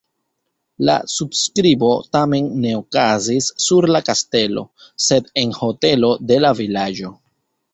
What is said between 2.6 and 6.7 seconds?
ne okazis sur la kastelo, sed en hotelo de la